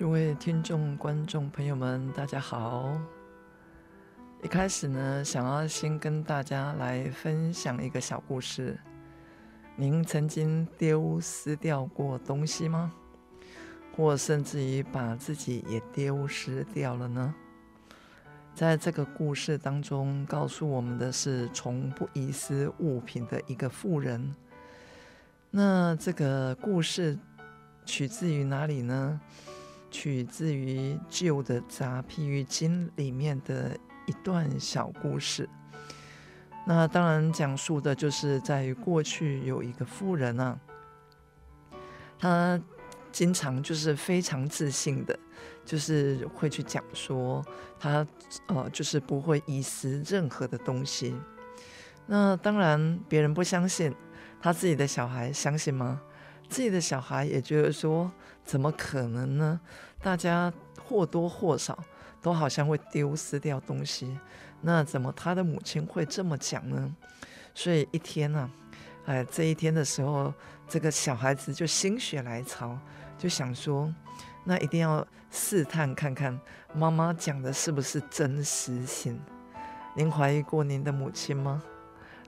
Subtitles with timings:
[0.00, 2.98] 诸位听众、观众朋友们，大家好。
[4.42, 8.80] 一开始呢，想要先跟大家来分享一个小故事。
[9.76, 12.90] 您曾经丢失掉过东西吗？
[13.94, 17.34] 或甚至于把自己也丢失掉了呢？
[18.54, 24.34] 在这个故事当中，告诉我们的是从不遗失物品的一个富人。
[25.50, 27.18] 那这个故事
[27.84, 29.20] 取自于哪里呢？
[29.90, 35.48] 取自于旧的《杂譬喻经》里面的一段小故事。
[36.66, 40.58] 那当然，讲述的就是在于过去有一个妇人啊，
[42.18, 42.60] 她
[43.10, 45.18] 经常就是非常自信的，
[45.64, 47.44] 就是会去讲说
[47.78, 48.06] 她
[48.46, 51.16] 呃就是不会遗失任何的东西。
[52.06, 53.92] 那当然，别人不相信，
[54.40, 56.00] 她自己的小孩相信吗？
[56.48, 58.10] 自己的小孩也觉得说，
[58.44, 59.60] 怎么可能呢？
[60.02, 60.52] 大家
[60.82, 61.78] 或多或少
[62.22, 64.18] 都好像会丢失掉东西。
[64.62, 66.94] 那怎么他的母亲会这么讲呢？
[67.54, 68.50] 所以一天呢、啊，
[69.06, 70.32] 哎，这一天的时候，
[70.68, 72.78] 这个小孩子就心血来潮，
[73.18, 73.92] 就想说，
[74.44, 76.38] 那一定要试探看看
[76.74, 79.20] 妈妈讲的是不是真实性。
[79.94, 81.62] 您怀疑过您的母亲吗？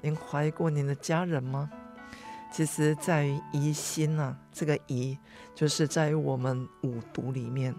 [0.01, 1.71] 您怀疑过您的家人吗？
[2.53, 5.17] 其实在于疑心、啊，这个疑
[5.55, 7.75] 就是在于我们五毒里面，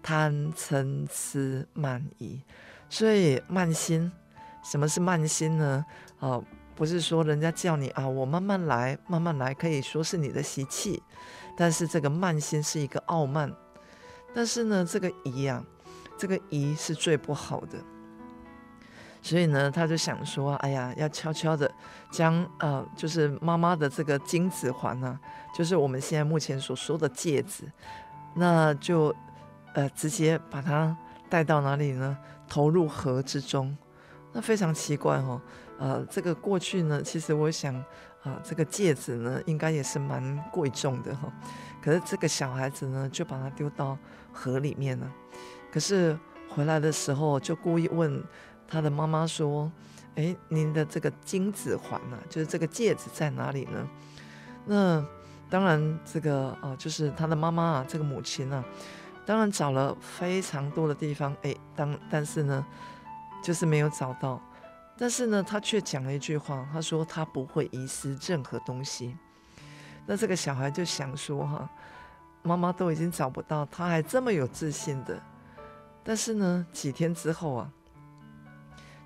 [0.00, 2.40] 贪嗔痴慢疑。
[2.88, 4.10] 所以慢心，
[4.62, 5.84] 什么是慢心呢？
[6.20, 6.40] 啊，
[6.76, 11.02] 不是说人家叫你啊，我慢慢来，慢慢来，可以说是你的习气。
[11.56, 13.52] 但是这个慢心是一个傲慢。
[14.32, 15.64] 但是呢，这个疑啊，
[16.16, 17.78] 这个疑是最不好的。
[19.22, 21.72] 所以呢，他就想说，哎呀，要悄悄的
[22.10, 25.18] 将呃，就是妈妈的这个金子环呢、
[25.54, 27.64] 就是我们现在目前所说的戒指，
[28.34, 29.14] 那就
[29.74, 30.94] 呃直接把它
[31.30, 32.18] 带到哪里呢？
[32.48, 33.74] 投入河之中，
[34.32, 35.40] 那非常奇怪哦。
[35.78, 37.74] 呃，这个过去呢，其实我想
[38.22, 41.32] 啊、这个戒指呢，应该也是蛮贵重的哈、
[41.82, 43.98] 可是这个小孩子呢，就把它丢到
[44.32, 45.12] 河里面了。
[45.72, 46.16] 可是
[46.48, 48.22] 回来的时候，就故意问
[48.72, 49.70] 他的妈妈说
[50.16, 53.86] ：“哎，您的这个金子环呢、啊，就是这个戒指在哪里呢？”
[54.64, 55.04] 那
[55.50, 58.64] 当然，这个啊、呃，就是他的妈妈啊，这个母亲呢、啊。
[59.26, 62.64] 当然找了非常多的地方，哎，当但是呢，
[63.44, 64.40] 就是没有找到。
[64.96, 69.14] 但是呢，他却讲了一句话，他说他不会遗失任何东西。
[70.06, 71.68] 那这个小孩就想说哈，
[72.42, 75.20] 妈妈都已经找不到，他还这么有自信的。
[76.02, 77.70] 但是呢，几天之后啊，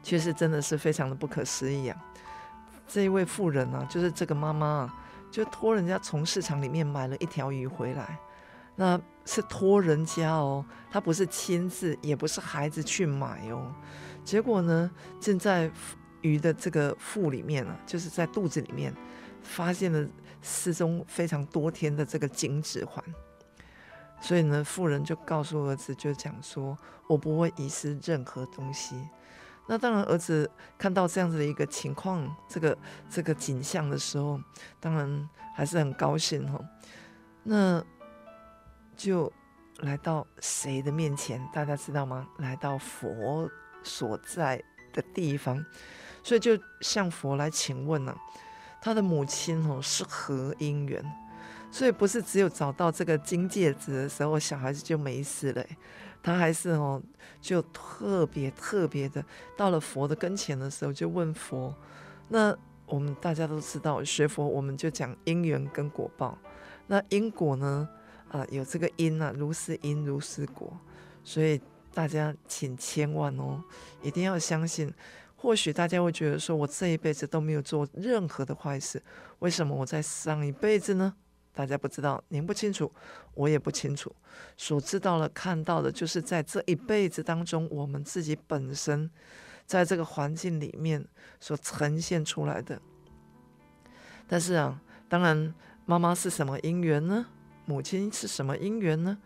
[0.06, 2.05] 其实真的是非常的不可思议啊。
[2.87, 4.94] 这一位妇人呢、啊，就是这个妈妈啊，
[5.33, 8.16] 就托人家从市场里面买了一条鱼回来。
[8.77, 13.75] 那是托人家哦，他不是亲自，也不是孩子去买哦。
[14.25, 14.89] 结果呢，
[15.21, 15.69] 正在
[16.21, 18.95] 鱼的这个腹里面啊，就是在肚子里面，
[19.43, 20.09] 发现了
[20.41, 23.03] 失踪非常多天的这个金指环。
[24.21, 26.78] 所以呢，妇人就告诉儿子，就讲说
[27.09, 28.95] ：“我不会遗失任何东西。”
[29.68, 32.77] 那当然，儿子看到这样子的一个情况，这个
[33.10, 34.41] 这个景象的时候，
[34.80, 36.65] 当然还是很高兴哦。
[37.42, 37.84] 那。
[38.97, 39.30] 就
[39.80, 41.39] 来到谁的面前？
[41.53, 42.27] 大家知道吗？
[42.39, 43.47] 来到佛
[43.83, 44.59] 所在
[44.91, 45.63] 的地方，
[46.22, 48.16] 所以就向佛来请问啊，
[48.80, 51.04] 他的母亲哦是何因缘？
[51.71, 55.62] 所以不是只有找到这个金戒指的时候，小孩子就没事了，
[56.27, 57.01] 他还是哦
[57.41, 59.25] 就特别特别的
[59.57, 61.73] 到了佛的跟前的时候，就问佛。
[62.27, 62.53] 那
[62.84, 66.37] 我们大家都知道，学佛我们就讲因缘跟果报。
[66.89, 67.89] 那因果呢？
[68.33, 70.77] 啊，有这个因啊，如是因如是果，
[71.23, 71.61] 所以
[71.95, 73.63] 大家请千万哦，
[74.03, 74.93] 一定要相信。
[75.37, 79.01] 或许大家会觉得说，我这一辈子都没有做任何的坏事，
[79.39, 81.15] 为什么我在上一辈子呢？
[81.57, 82.93] 大家不知道，您不清楚，
[83.33, 84.15] 我也不清楚。
[84.59, 89.11] 所知道了、看到的，就是在这一辈子当中，我们自己本身
[89.65, 91.03] 在这个环境里面
[91.41, 92.79] 所呈现出来的。
[94.29, 95.55] 但是啊，当然，
[95.87, 97.25] 妈妈是什么因缘呢？
[97.65, 99.17] 母亲是什么因缘呢？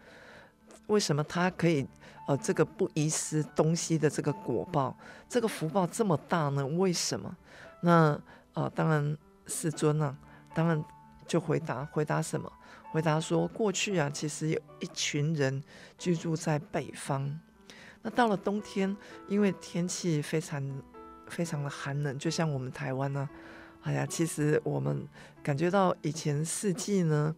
[0.86, 1.84] 为什么她可以？
[2.28, 4.96] 呃，这个不遗失东西的这个果报，
[5.28, 6.64] 这个福报这么大呢？
[6.64, 7.36] 为什么？
[7.80, 8.16] 那
[8.54, 9.18] 呃，当然
[9.48, 10.16] 世尊啊，
[10.54, 10.84] 当然
[11.30, 12.52] 就回答回答什么？
[12.90, 15.62] 回答说，过去啊，其实有一群人
[15.96, 17.38] 居住在北方。
[18.02, 18.96] 那到了冬天，
[19.28, 20.82] 因为天气非常
[21.28, 23.30] 非常的寒冷，就像我们台湾呢，
[23.82, 25.06] 哎呀，其实我们
[25.40, 27.32] 感觉到以前四季呢，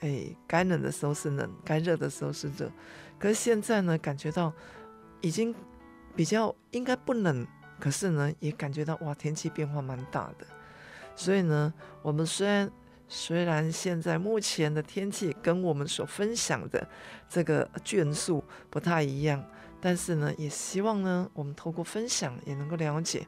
[0.00, 2.68] 哎，该冷的时候是冷，该热的时候是热。
[3.20, 4.52] 可是现在呢，感觉到
[5.20, 5.54] 已经
[6.16, 7.46] 比较应该不冷，
[7.78, 10.46] 可是呢，也感觉到哇，天气变化蛮大的。
[11.14, 12.68] 所以呢，我们虽然
[13.08, 16.86] 虽然现在目前的天气跟我们所分享的
[17.28, 19.42] 这个卷数不太一样，
[19.80, 23.26] 但是呢，也希望呢，我们透过分享也能够了解，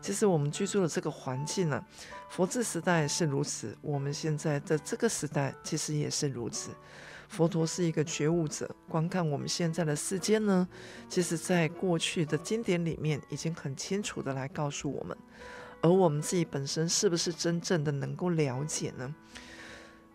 [0.00, 1.84] 其实我们居住的这个环境呢，
[2.28, 6.70] 佛治时代是如此，我们现在的这个时代其实也是如此。
[7.28, 10.66] 佛陀是一个觉悟者，观看我们现在的世间呢，
[11.08, 15.16] 其实在过去的经典里面已经很清楚的来告诉我们，
[15.82, 19.14] 而我们自己本身是不是真正的能够了解呢？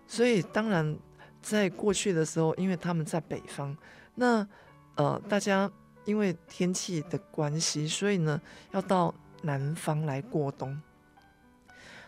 [0.07, 0.97] 所以当然，
[1.41, 3.75] 在过去的时候，因为他们在北方，
[4.15, 4.47] 那
[4.95, 5.71] 呃，大家
[6.05, 8.39] 因为天气的关系，所以呢，
[8.71, 10.79] 要到南方来过冬。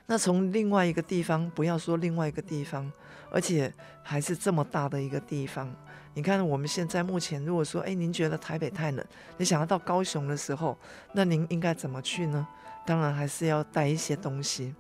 [0.05, 2.91] 那从另外一个地方，不要说另外一个地方。
[3.29, 5.69] 而且还是这么大的一个地方，
[6.13, 9.05] 你看我们现在目前，如果说，哎，您觉得台北太冷，
[9.35, 10.77] 你想要到高雄的时候，
[11.11, 12.47] 那您应该怎么去呢？
[12.87, 14.73] 当然还是要带一些东西。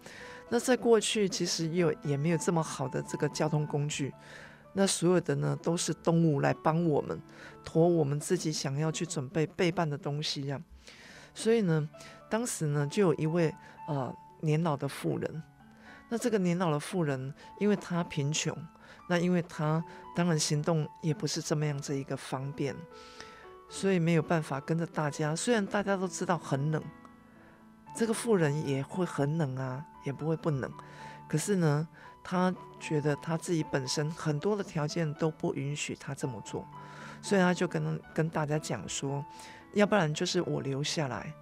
[0.49, 4.13] 那在过去，其实又也没有这么好的这个交通工具，
[4.71, 7.21] 那所有的呢都是动物来帮我们
[7.65, 10.57] 驮我们自己想要去准备备办的东西呀。
[11.35, 11.87] 所以呢，
[12.29, 13.53] 当时呢就有一位
[13.89, 15.43] 呃年老的妇人。
[16.09, 18.57] 那这个年老的妇人，因为她贫穷，
[19.09, 19.83] 那因为她
[20.15, 22.73] 当然行动也不是这么样子一个方便，
[23.67, 25.35] 所以没有办法跟着大家。
[25.35, 26.81] 虽然大家都知道很冷，
[27.97, 30.71] 这个妇人也会很冷啊，也不会不冷。
[31.27, 31.87] 可是呢，
[32.23, 36.63] 她觉得她自己本身很多的条件都不允许她这么做，
[37.23, 39.25] 所以她就跟跟大家讲说，
[39.73, 41.33] 要不然就是我留下来，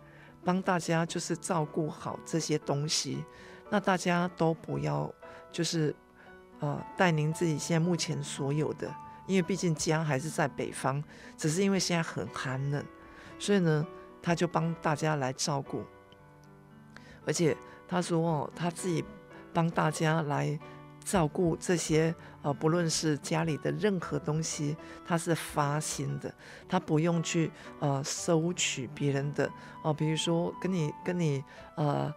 [0.46, 3.25] 帮大家就是照顾好这些东西。
[3.69, 5.12] 那大家都不要，
[5.52, 5.94] 就是，
[6.62, 8.90] 呃，带您自己现在目前所有的，
[9.28, 11.04] 因为毕竟家还是在北方，
[11.36, 12.81] 只是因为现在很寒冷，
[13.38, 13.86] 所以呢，
[14.22, 15.84] 他就帮大家来照顾。
[17.25, 17.56] 而且
[17.88, 19.04] 他说哦，他自己
[19.54, 20.60] 帮大家来
[21.04, 24.75] 照顾这些，呃，不论是家里的任何东西，
[25.06, 26.33] 他是发心的，
[26.68, 29.50] 他不用去呃收取别人的
[29.83, 31.44] 哦，比如说跟你跟你
[31.75, 32.13] 呃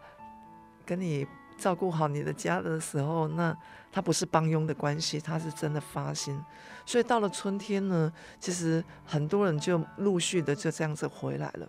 [0.85, 1.27] 跟你。
[1.59, 3.53] 照顾好你的家的时候，那
[3.91, 6.41] 他不是帮佣的关系，他是真的发心。
[6.87, 11.69] 所以到了春天呢，其实很多人就陆续的就这样子回来了。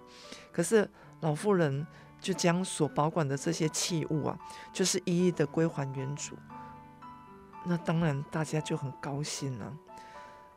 [0.51, 0.87] 可是
[1.21, 1.87] 老妇人
[2.19, 4.37] 就将所保管的这些器物啊，
[4.73, 6.35] 就是一一的归还原主。
[7.65, 9.73] 那当然大家就很高兴了。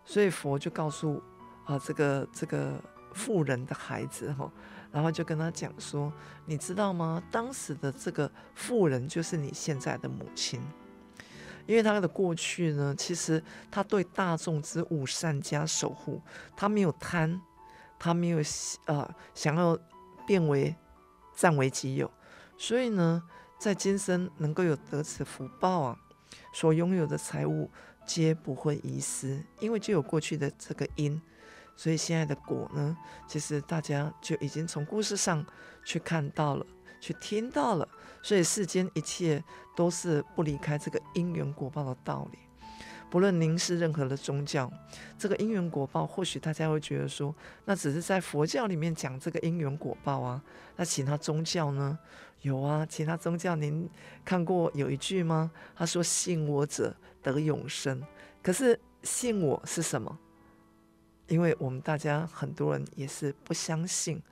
[0.04, 1.22] 所以佛就告诉
[1.64, 2.72] 啊这个这个
[3.12, 4.50] 富人的孩子哈。
[4.90, 6.12] 然后就跟他讲说
[6.44, 7.22] ：“你知道吗？
[7.30, 10.60] 当时的这个富人就是你现在的母亲，
[11.64, 16.20] 因为他的过去呢，其实他对大众之五善加守护，
[16.54, 17.40] 他没有贪，
[17.98, 18.42] 他没有
[18.84, 19.74] 呃想要
[20.26, 20.76] 变为
[21.34, 22.10] 占为己有，
[22.56, 23.22] 所以呢，
[23.58, 25.98] 在今生能够有得此福报啊，
[26.52, 27.70] 所拥有的财物
[28.06, 31.20] 皆不会遗失，因为就有过去的这个因。”
[31.74, 32.96] 所以现在的果呢，
[33.26, 35.44] 其实大家就已经从故事上
[35.84, 36.66] 去看到了，
[37.00, 37.88] 去听到了。
[38.22, 39.42] 所以世间一切
[39.74, 42.38] 都是不离开这个因缘果报的道理。
[43.12, 44.72] 不论您是任何的宗教，
[45.18, 47.34] 这个因缘果报，或许大家会觉得说，
[47.66, 50.42] 那只是在佛教里面讲这个因缘果报啊。
[50.76, 51.98] 那其他宗教呢？
[52.40, 53.86] 有啊，其他宗教您
[54.24, 55.50] 看过有一句吗？
[55.76, 58.02] 他说：“信我者得永生。”
[58.42, 60.18] 可是信我是什么？
[61.28, 64.22] 因为我们大家很多人也是不相信，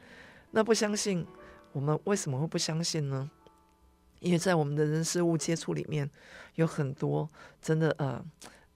[0.52, 1.26] 那不相信，
[1.72, 3.30] 我们为什么会不相信呢？
[4.20, 6.10] 因为在我们的人事物接触里面，
[6.54, 7.28] 有很多
[7.60, 8.24] 真的呃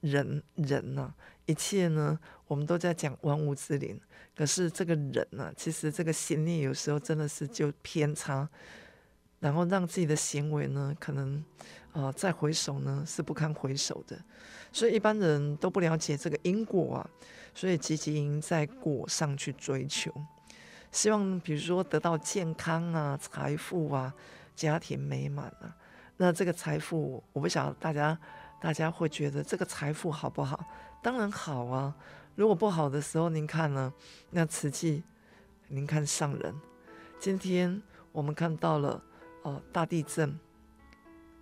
[0.05, 1.13] 人人呢、
[1.45, 3.99] 一切呢，我们都在讲万物之灵，
[4.35, 8.47] 可是这个人呢、啊，其实这个心念有时候真的是就偏差，
[9.39, 11.43] 然后让自己的行为呢，可能
[11.91, 14.17] 啊、再回首呢是不堪回首的。
[14.71, 17.09] 所以一般人都不了解这个因果啊，
[17.53, 20.13] 所以积极在果上去追求，
[20.91, 24.13] 希望比如说得到健康啊、财富啊、
[24.55, 25.75] 家庭美满啊。
[26.17, 28.17] 那这个财富，我不晓得大家
[28.65, 30.65] 大家会觉得这个财富好不好？
[30.99, 31.95] 当然好啊。
[32.33, 33.93] 如果不好的时候，您看呢？
[34.31, 35.03] 那慈济，
[35.67, 36.55] 您看上人，
[37.19, 37.79] 今天
[38.11, 38.99] 我们看到了
[39.43, 40.39] 哦、大地震，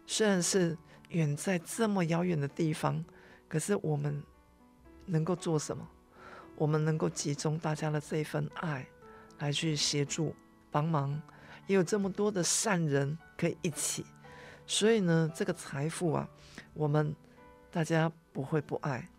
[0.05, 0.77] 虽然是
[1.11, 3.01] 远在这么遥远的地方。
[3.47, 4.21] 可是我们
[5.05, 5.87] 能够做什么？
[6.57, 8.85] 我们能够集中大家的这一份爱
[9.39, 10.35] 来去协助
[10.69, 11.21] 帮忙，
[11.67, 14.05] 也有这么多的善人可以一起，
[14.65, 16.27] 所以呢，这个财富啊，
[16.73, 17.15] 我们
[17.69, 19.09] 大家不会不爱，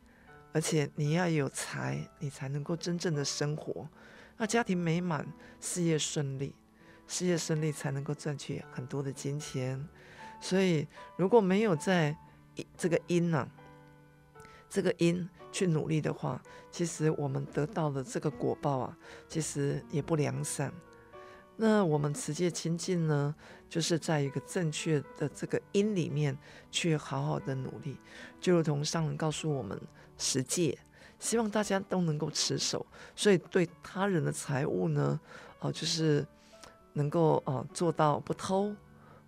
[0.53, 3.89] 而且你要有财，你才能够真正的生活，
[4.37, 5.27] 那家庭美满，
[5.61, 6.55] 事业顺利，
[7.07, 9.87] 事业顺利才能够赚取很多的金钱，
[10.41, 10.87] 所以
[11.17, 12.17] 如果没有在
[12.77, 13.49] 这个因呢、
[14.69, 18.97] 这个因去努力的话，其实我们得到的这个果报啊，
[19.29, 20.73] 其实也不良善。
[21.57, 23.35] 那我们持戒清净呢，
[23.69, 26.37] 就是在一个正确的这个因里面
[26.71, 27.97] 去好好的努力，
[28.41, 29.81] 就如同上人告诉我们
[30.19, 30.79] 持戒，
[31.19, 32.85] 希望大家都能够持守。
[33.15, 35.21] 所以对他人的财物呢，
[35.61, 36.27] 哦、就是
[36.95, 38.75] 能够哦、呃、做到不偷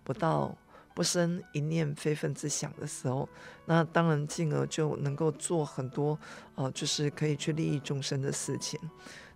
[0.03, 0.55] 不盗。
[0.97, 3.29] 不生一念非分之想的时候，
[3.67, 6.17] 那当然进而就能够做很多，
[6.55, 8.79] 呃，就是可以去利益众生的事情。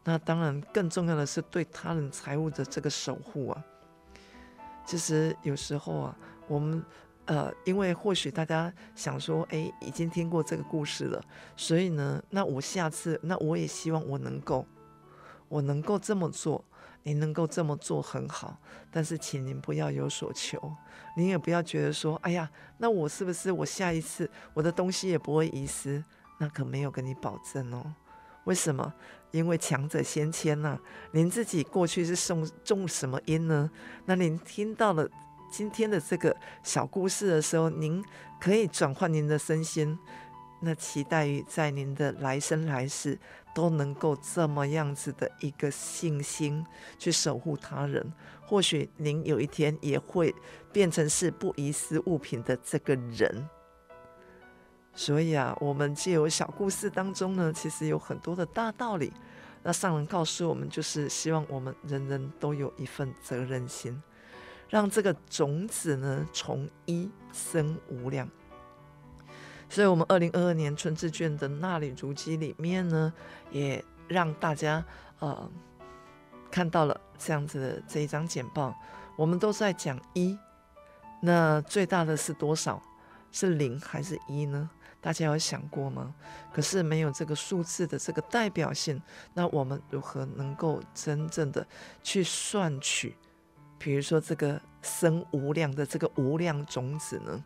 [0.04, 3.64] 那当然更重要的是对他人财物的这个守护啊。
[4.86, 6.18] 其实有时候啊，
[6.48, 6.84] 我们
[7.26, 11.24] 呃，因为或许大家想说，哎，已经听过这个故事了，
[11.56, 14.66] 所以呢，那我下次，那我也希望我能够，
[15.48, 16.64] 我能够这么做。
[17.04, 18.60] 您能够这么做很好，
[18.92, 20.72] 但是请您不要有所求，
[21.18, 26.04] 您也不要觉得说，哎呀，那我是不是我下一次我的东西也不会遗失？
[26.38, 27.96] 那可没有跟你保证哦。
[28.44, 28.94] 为什么？
[29.32, 30.80] 因为强者先迁呐。
[31.12, 33.70] 您自己过去是种种什么因呢？
[34.06, 35.10] 那您听到了
[35.52, 38.04] 今天的这个小故事的时候，您
[38.40, 39.98] 可以转换您的身心。
[40.64, 43.18] 那期待于在您的来生来世
[43.52, 46.64] 都能够这么样子的一个信心
[47.00, 48.14] 去守护他人，
[48.46, 50.34] 或许您有一天也会
[50.72, 53.50] 变成是不遗失物品的这个人。
[54.94, 59.12] 所以啊，我们借由小故事当中呢，其实有很多的大道理。
[59.64, 64.02] 那上人告诉我们，就是希望我们人人都有一份责任心，
[64.70, 68.28] 让这个种子呢从一生无量。
[69.70, 73.14] 所以，我们二零二二年春之卷的衲履足迹里面呢，
[73.52, 74.84] 也让大家
[75.20, 75.50] 呃
[76.50, 78.76] 看到了这样子的这一张简报。
[79.16, 80.38] 我们都在讲一，
[81.22, 82.82] 那最大的是多少？
[83.32, 84.70] 是零还是一呢？
[85.00, 86.14] 大家有想过吗？
[86.54, 89.02] 可是没有这个数字的这个代表性，
[89.34, 91.66] 那我们如何能够真正的
[92.04, 93.16] 去算取？
[93.80, 97.44] 比如说这个生无量的这个无量种子呢？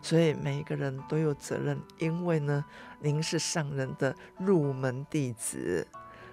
[0.00, 2.64] 所以每一个人都有责任，因为呢，
[3.00, 5.86] 您是上人的入门弟子，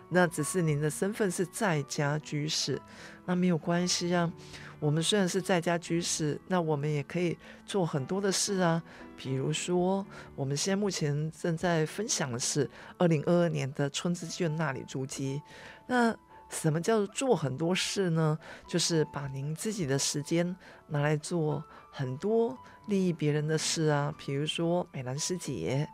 [0.09, 2.79] 那只是您的身份是在家居士，
[3.25, 4.31] 那没有关系啊。
[4.79, 8.81] 我们虽然是在家居士，那我们也可以做很多的事啊。
[9.15, 10.05] 比如说，
[10.35, 15.41] 我们现在目前正在分享的是二零二二年的春之卷衲履足迹。
[15.87, 16.13] 那
[16.49, 18.37] 什么叫做做很多事呢？
[18.67, 20.55] 就是把您自己的时间
[20.87, 22.57] 拿来做很多。
[22.87, 25.87] 利益别人的事啊，比如说美兰师姐，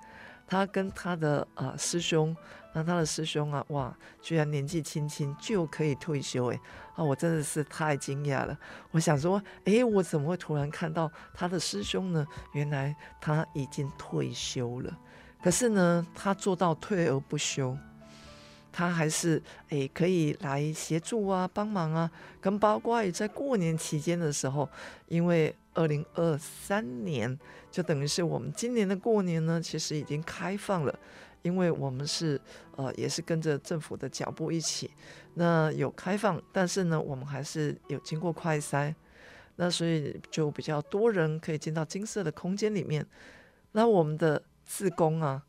[0.47, 2.35] 她跟她的啊、师兄，
[2.79, 6.59] 那她的师兄啊，哇，居然年纪轻轻就可以退休，诶，
[6.95, 8.57] 啊，我真的是太惊讶了。
[8.91, 12.25] 我想说，诶，我怎么会突然看到他的师兄呢？
[12.53, 14.97] 原来他已经退休了，
[15.43, 17.77] 可是呢，他做到退而不休。
[18.71, 22.09] 他还是诶可以来协助啊，帮忙啊，
[22.39, 24.69] 跟包括在过年期间的时候，
[25.07, 27.37] 因为二零二三年
[27.71, 30.99] 就等于是我们今年的过年呢，其实已经开放了，
[31.41, 32.39] 因为我们是
[32.75, 34.91] 呃也是跟着政府的脚步一起，
[35.35, 38.93] 那有开放，但是呢，我们还是有经过快筛，
[39.55, 43.05] 那所以就比较多人可以进到金色的空间里面，
[43.71, 45.43] 那我们的志工啊。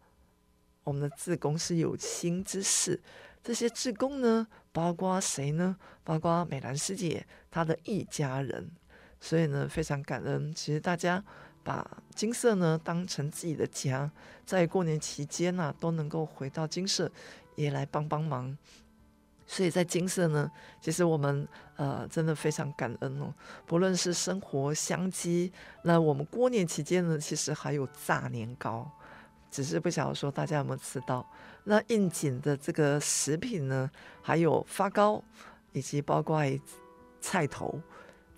[0.83, 2.99] 我们的志工是有心之士，
[3.45, 5.77] 这些志工呢，包括谁呢？
[6.03, 8.71] 包括美兰师姐她的一家人，
[9.21, 10.53] 所以呢，非常感恩。
[10.55, 11.23] 其实大家
[11.71, 14.11] 把金舍呢当成自己的家，
[14.45, 17.09] 在过年期间呢、都能够回到金舍，
[17.55, 18.59] 也来帮帮忙。
[19.47, 20.51] 所以在金舍呢，
[20.81, 21.47] 其实我们
[21.77, 23.33] 呃真的非常感恩哦。
[23.67, 25.53] 不论是生活相机，
[25.85, 28.91] 那我们过年期间呢，其实还有炸年糕，
[29.49, 31.25] 只是不晓得说大家有没有吃到。
[31.63, 33.89] 那应景的这个食品呢，
[34.21, 35.23] 还有发糕，
[35.73, 36.43] 以及包括
[37.21, 37.81] 菜头。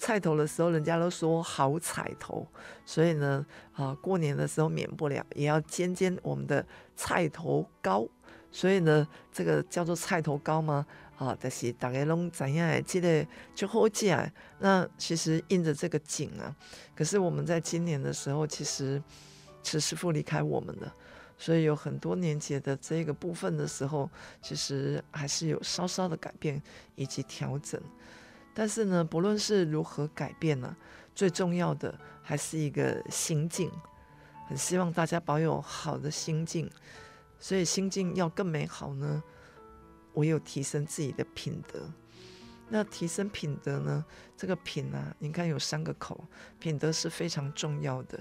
[0.03, 2.45] 菜头的时候，人家都说好彩头，
[2.85, 6.67] 所以呢，啊过年的时候免不了也要煎煎我们的
[6.97, 8.05] 菜头糕。
[8.51, 10.85] 所以呢，这个叫做菜头糕吗？
[11.17, 14.29] 啊，但是大家拢怎样记得就好记啊。
[14.59, 16.53] 那其实印着这个景啊，
[16.97, 19.01] 可是我们在今年的时候，其实
[19.63, 20.93] 慈师傅离开我们了，
[21.39, 24.11] 所以有很多年节的这个部分的时候，
[24.43, 26.61] 其实还是有稍稍的改变
[26.97, 27.81] 以及调整。
[28.55, 30.77] 但是呢，不论是如何改变呢，
[31.15, 33.71] 最重要的还是一个心境。
[34.49, 36.71] 很希望大家保有好的心境。
[37.39, 39.23] 所以心境要更美好呢，
[40.15, 41.81] 唯有提升自己的品德。
[42.69, 44.05] 那提升品德呢，
[44.37, 46.25] 这个品啊，你看有三个口，
[46.59, 48.19] 品德是非常重要的。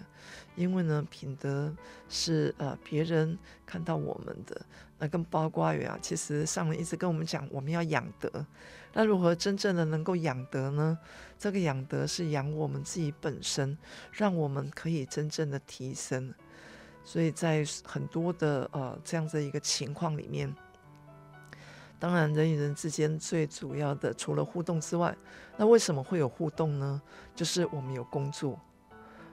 [0.55, 1.73] 因为呢，品德
[2.09, 4.59] 是呃别人看到我们的。
[4.97, 8.45] 那跟包括语啊，其实上人一直跟我们讲，我们要养德。
[8.93, 10.98] 那如何真正的能够养德呢？
[11.39, 13.77] 这个养德是养我们自己本身，
[14.12, 16.33] 让我们可以真正的提升。
[17.03, 20.53] 所以在很多的呃这样子一个情况里面，
[21.98, 25.15] 当然人与人之间最主要的除了互动之外，
[25.57, 27.01] 那为什么会有互动呢？
[27.33, 28.60] 就是我们有工作，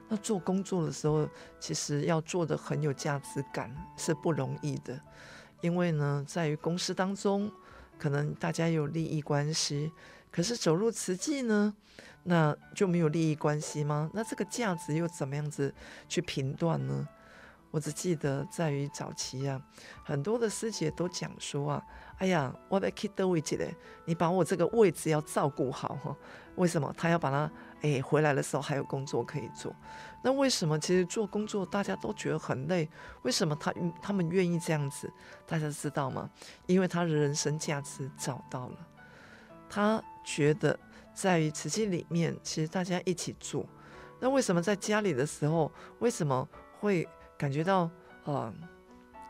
[0.08, 1.28] 那做工作的时候，
[1.60, 4.98] 其实要做的很有价值感是不容易的，
[5.60, 7.52] 因为呢，在于公司当中，
[7.98, 9.92] 可能大家有利益关系，
[10.30, 11.74] 可是走入瓷器呢，
[12.24, 14.10] 那就没有利益关系吗？
[14.14, 15.74] 那这个价值又怎么样子
[16.08, 17.08] 去评断呢？
[17.70, 19.60] 我只记得在于早期啊，
[20.02, 21.82] 很多的师姐都讲说啊，
[22.16, 23.74] 哎呀，我要 keep the 位置嘞，
[24.06, 26.16] 你把我这个位置要照顾好哈。
[26.56, 26.92] 为什么？
[26.96, 27.50] 他要把他
[27.82, 29.72] 哎回来的时候还有工作可以做。
[30.22, 30.78] 那为什么？
[30.78, 32.88] 其实做工作大家都觉得很累，
[33.22, 35.12] 为什么他他们愿意这样子？
[35.46, 36.28] 大家知道吗？
[36.66, 38.76] 因为他的人生价值找到了，
[39.68, 40.76] 他觉得
[41.14, 43.64] 在于瓷器里面，其实大家一起做。
[44.18, 46.48] 那为什么在家里的时候，为什么
[46.80, 47.06] 会？
[47.38, 47.88] 感觉到，
[48.24, 48.52] 呃，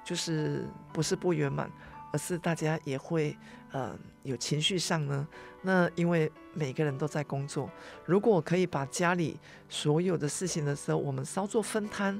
[0.02, 1.70] 就是不是不圆满，
[2.10, 3.36] 而是大家也会，
[3.70, 5.28] 呃，有情绪上呢。
[5.60, 7.70] 那因为每个人都在工作，
[8.06, 12.18] 如果可以把家里所有的事情的时候，我们稍作分摊、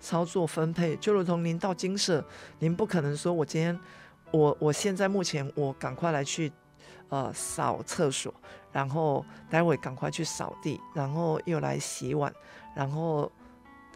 [0.00, 2.24] 稍作分配，就如同您到精舍，
[2.58, 3.78] 您不可能说我今天，
[4.30, 6.50] 我我现在目前我赶快来去，
[7.10, 8.32] 呃，扫厕所，
[8.72, 12.32] 然后待会赶快去扫地，然后又来洗碗，
[12.74, 13.30] 然后。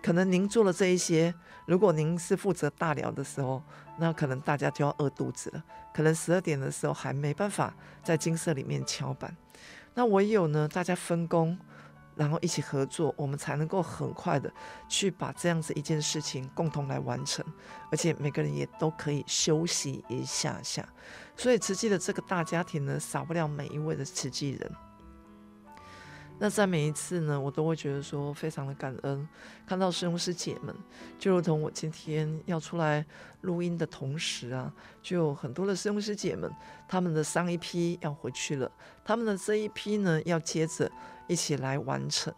[0.03, 1.33] 可能您做了这一些，
[1.65, 3.63] 如果您是负责大寮的时候，
[3.99, 5.63] 那可能大家就要饿肚子了。
[5.95, 9.35] 可能十二点的时候还没办法在金色里面敲板。
[9.95, 11.57] 那唯有呢，大家分工，
[12.17, 14.53] 然后一起合作，我们才能够很快的
[14.89, 17.45] 去把这样子一件事情共同来完成，
[17.91, 20.87] 而且每个人也都可以休息一下下。
[21.37, 24.73] 所以慈济的这个大家庭呢，少不了每一位的慈济人。
[26.43, 29.29] 那在每一次呢，我都会觉得说非常的感恩，
[29.65, 30.75] 看到师兄师姐们，
[31.17, 33.07] 就如同我今天要出来
[33.43, 36.53] 录音的同时啊，就有很多的师兄师姐们，
[36.89, 38.69] 他们的上一批要回去了，
[39.05, 40.91] 他们的这一批呢要接着
[41.29, 42.35] 一起来完成。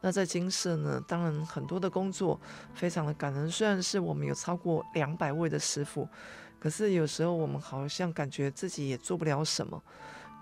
[0.00, 2.40] 那在金色呢，当然很多的工作
[2.72, 6.08] 非常的感恩，虽然是我们有超过两百位的师傅，
[6.60, 9.82] 可是有时候我们好像感觉自己也做不了什么，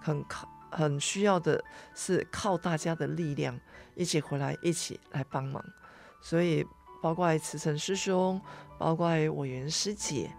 [0.03, 0.47] 很靠。
[0.71, 1.63] 很需要的
[1.95, 3.59] 是靠大家的力量
[3.95, 5.65] 一起回来，一起来帮忙。
[6.21, 6.67] 所以，
[7.01, 8.41] 包括慈诚师兄，
[8.79, 10.31] 包括我缘师姐，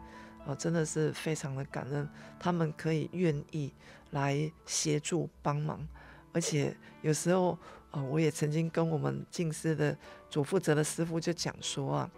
[0.46, 2.08] 啊，真的是非常的感恩，
[2.40, 3.74] 他们可以愿意
[4.12, 5.88] 来协助帮忙。
[6.34, 7.58] 而且有时候，
[7.92, 9.98] 啊，我也曾经跟我们静思的
[10.30, 12.12] 主负责的师父就讲说啊，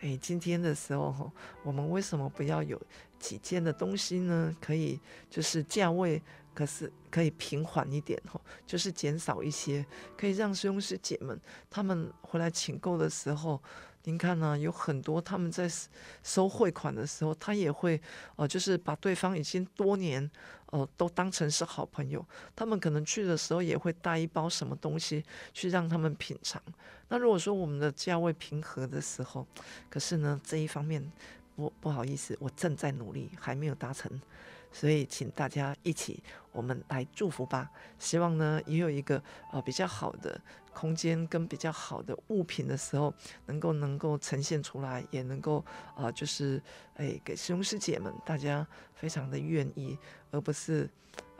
[0.00, 1.30] 哎，今天的时候，
[1.62, 2.80] 我们为什么不要有
[3.18, 4.56] 几件的东西呢？
[4.60, 4.98] 可以
[5.30, 6.20] 就是价位。
[6.54, 9.84] 可是可以平缓一点吼，就是减少一些，
[10.16, 13.62] 可以让师兄师姐们他们回来请购的时候，
[14.04, 15.70] 您看呢，有很多他们在
[16.22, 18.00] 收汇款的时候，他也会
[18.36, 20.30] 哦，就是把对方已经多年
[20.66, 22.24] 哦都当成是好朋友，
[22.56, 26.60] 他们可能去的时候也会带一包什么东西去让他们品尝。
[27.08, 29.46] 那如果说我们的价位平和的时候，
[29.88, 31.12] 可是呢这一方面
[31.54, 34.20] 不不好意思，我正在努力，还没有达成。
[34.72, 37.70] 所以，请大家一起，我们来祝福吧。
[37.98, 40.40] 希望呢，也有一个呃比较好的
[40.72, 43.12] 空间跟比较好的物品的时候，
[43.46, 45.58] 能够能够呈现出来，也能够
[45.94, 46.60] 啊、呃，就是
[46.94, 49.98] 哎，给师兄师姐们大家非常的愿意，
[50.30, 50.88] 而不是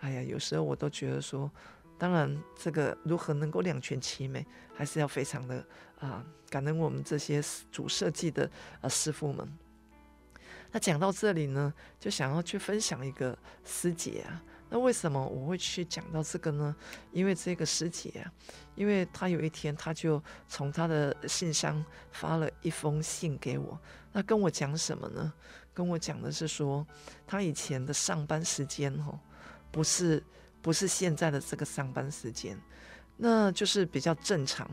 [0.01, 1.51] 哎呀，有时候我都觉得说，
[1.97, 5.65] 当然这个如何能够两全其美，还是要非常的
[5.99, 9.49] 啊、感恩我们这些主设计的啊、呃、师傅们。
[10.73, 14.43] 那讲到这里呢，就想要去分享一个师姐啊。
[14.71, 16.75] 那为什么我会去讲到这个呢？
[17.13, 18.33] 因为这个师姐啊，
[18.75, 23.79] 因为她有一天，她就从她的信箱发了一封信给我。
[24.13, 25.31] 那跟我讲什么呢？
[25.75, 26.87] 跟我讲的是说，
[27.27, 29.21] 她以前的上班时间哦，
[29.71, 30.25] 不是
[30.63, 32.59] 不是现在的这个上班时间，
[33.19, 34.67] 那就是比较正常，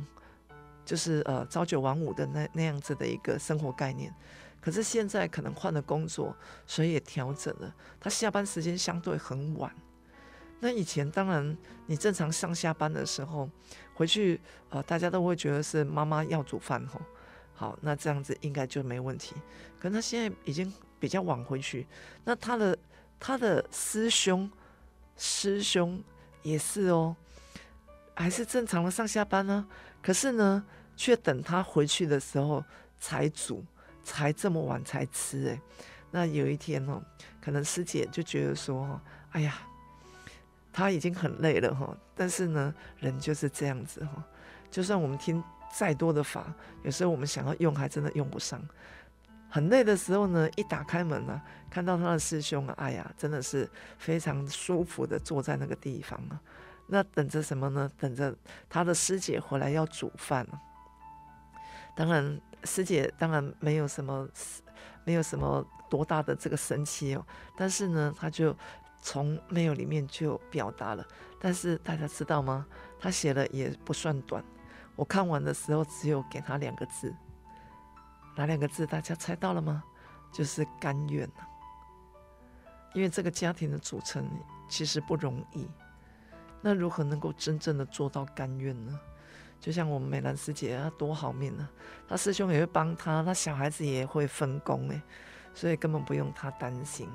[0.85, 4.15] 就是呃朝九晚五的那那样子的一个生活概念。
[4.61, 6.35] 可是现在可能换了工作，
[6.67, 7.73] 所以也调整了。
[7.99, 9.73] 他下班时间相对很晚。
[10.59, 13.49] 那以前当然，你正常上下班的时候
[13.93, 16.99] 回去，呃，大家都会觉得是妈妈要煮饭吼。
[17.53, 19.35] 好，那这样子应该就没问题。
[19.79, 21.87] 可是他现在已经比较晚回去，
[22.25, 22.77] 那他的
[23.19, 24.51] 他的师兄
[25.15, 26.03] 师兄
[26.43, 27.15] 也是哦，
[28.13, 29.65] 还是正常的上下班呢。
[30.01, 30.65] 可是呢，
[30.97, 32.63] 却等他回去的时候
[32.99, 33.63] 才煮。
[34.03, 35.61] 才这么晚才吃哎，
[36.11, 37.01] 那有一天哦，
[37.41, 38.99] 可能师姐就觉得说，
[39.31, 39.55] 哎呀，
[40.73, 44.23] 他已经很累了哈，但是呢，人就是这样子哈，
[44.71, 46.51] 就算我们听再多的法，
[46.83, 48.59] 有时候我们想要用，还真的用不上。
[49.49, 56.39] 很累的时候呢，一打开门呢，看到他的师兄啊，哎呀，真的是非常舒服的坐在那个地方啊，
[56.87, 57.91] 那等着什么呢？
[57.99, 58.35] 等着
[58.67, 60.47] 他的师姐回来要煮饭。
[61.95, 62.41] 当然。
[62.63, 64.27] 师姐当然没有什么，
[65.03, 68.55] 没有什么多大的这个神奇哦，但是呢，他就
[69.01, 71.05] 从没有里面就表达了。
[71.39, 72.65] 但是大家知道吗？
[72.99, 74.43] 他写的也不算短，
[74.95, 77.15] 我看完的时候只有给他两个字，
[78.35, 78.85] 哪两个字？
[78.85, 79.83] 大家猜到了吗？
[80.31, 81.29] 就是甘愿。
[82.93, 84.27] 因为这个家庭的组成
[84.67, 85.69] 其实不容易，
[86.61, 88.99] 那如何能够真正的做到甘愿呢？
[89.59, 91.69] 就像我们美兰师姐，她多好命啊，
[92.07, 95.01] 她师兄也会帮她，她小孩子也会分工哎，
[95.53, 97.09] 所以根本不用她担心，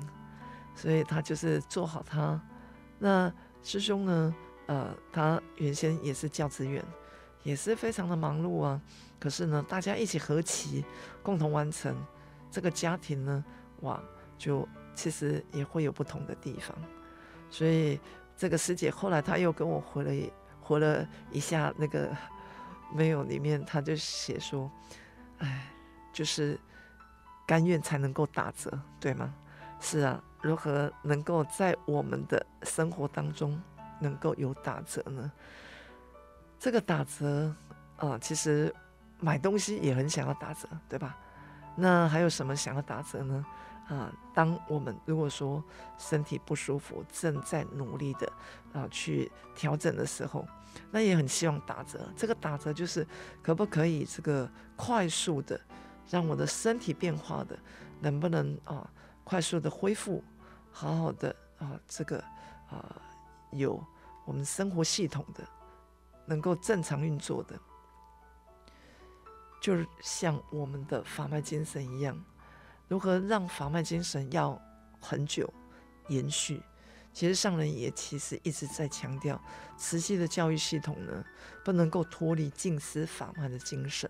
[0.75, 2.39] 所以她就是做好她。
[2.99, 4.35] 那师兄呢？
[4.67, 6.83] 呃，他原先也是教职员，
[7.43, 8.81] 也是非常的忙碌啊。
[9.19, 10.83] 可是呢，大家一起合齐，
[11.21, 11.95] 共同完成
[12.49, 13.45] 这个家庭呢，
[13.81, 14.01] 哇，
[14.39, 16.75] 就其实也会有不同的地方。
[17.51, 17.99] 所以
[18.35, 22.09] 这个师姐后来她又跟我回了回了一下那个。
[22.93, 24.71] 没有，里面他就写说，
[25.39, 25.67] 哎，
[26.13, 26.59] 就是
[27.45, 29.33] 甘愿才能够打折，对吗？
[29.79, 33.61] 是啊，如何能够在我们的生活当中
[33.99, 35.31] 能够有打折呢？
[36.59, 37.53] 这个打折
[37.97, 38.73] 啊、其实
[39.19, 41.17] 买东西也很想要打折，对吧？
[41.75, 43.45] 那还有什么想要打折呢？
[43.87, 45.63] 啊，当我们如果说
[45.97, 48.31] 身体不舒服，正在努力的
[48.73, 50.47] 啊去调整的时候，
[50.89, 52.09] 那也很希望打折。
[52.15, 53.05] 这个打折就是
[53.43, 55.59] 可不可以这个快速的
[56.09, 57.57] 让我的身体变化的，
[57.99, 58.89] 能不能啊
[59.23, 60.23] 快速的恢复，
[60.71, 62.17] 好好的啊这个
[62.69, 62.99] 啊
[63.51, 63.79] 有
[64.25, 65.43] 我们生活系统的
[66.25, 67.59] 能够正常运作的，
[69.61, 72.19] 就是像我们的法脉精神一样。
[72.87, 74.61] 如何让法脉精神要
[74.99, 75.51] 很久
[76.09, 76.61] 延续？
[77.13, 79.41] 其实上人也其实一直在强调，
[79.77, 81.23] 慈济的教育系统呢，
[81.63, 84.09] 不能够脱离静思法脉的精神。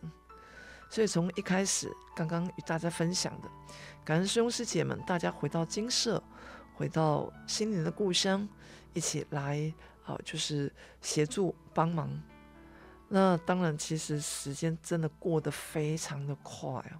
[0.89, 3.49] 所以从一开始，刚刚与大家分享的，
[4.03, 6.21] 感恩师兄师姐们，大家回到精舍，
[6.73, 8.47] 回到心灵的故乡，
[8.93, 12.09] 一起来好，就是协助帮忙。
[13.07, 16.97] 那当然，其实时间真的过得非常的快哦。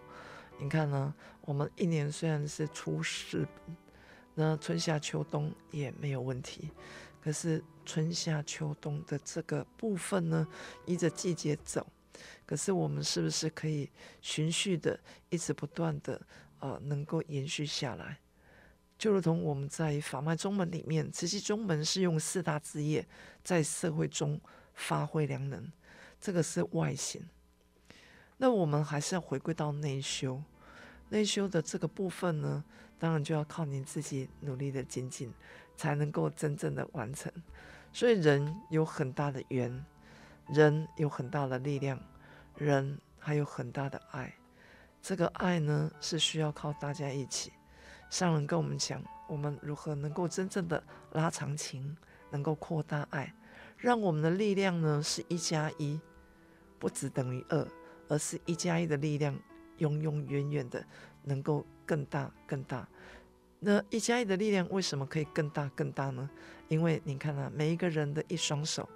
[0.58, 1.14] 你看呢？
[1.42, 3.76] 我们一年虽然是出四本，
[4.34, 6.72] 那春夏秋冬也没有问题。
[7.22, 10.48] 可是春夏秋冬的这个部分呢，
[10.86, 11.86] 依着季节走。
[12.46, 13.90] 可是我们是不是可以
[14.22, 16.20] 循序的，一直不断的，
[16.60, 18.20] 呃，能够延续下来？
[18.98, 23.06] 就如同我们在法脉宗门里面，慈济宗门是用四大志业
[23.44, 24.40] 在社会中
[24.74, 25.72] 发挥良能，
[26.20, 27.22] 这个是外显。
[28.38, 30.42] 那我们还是要回归到内修，
[31.10, 32.64] 内修的这个部分呢，
[33.00, 35.34] 当然就要靠您自己努力的精进，
[35.78, 37.32] 才能够真正的完成。
[37.94, 39.86] 所以人有很大的缘，
[40.50, 41.98] 人有很大的力量，
[42.58, 44.36] 人还有很大的爱。
[45.02, 47.54] 这个爱呢，是需要靠大家一起。
[48.10, 51.96] 上人跟我们讲，我们如何能够真正的拉长情，
[52.32, 53.34] 能够扩大爱，
[53.78, 56.00] 让我们的力量呢是一加一。
[56.78, 57.68] 不只等于二，
[58.08, 59.38] 而是一加一的力量，
[59.78, 60.86] 永永远远的
[61.24, 62.88] 能够更大更大。
[63.60, 66.30] 那一加一的力量为什么可以更大更大呢？
[66.68, 68.88] 因为你看啊，每一个人的一双手，